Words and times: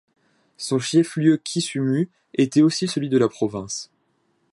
Son 0.57 0.79
chef-lieu 0.79 1.37
Kisumu 1.37 2.09
était 2.33 2.63
aussi 2.63 2.87
celui 2.87 3.07
de 3.07 3.19
la 3.19 3.29
province. 3.29 3.91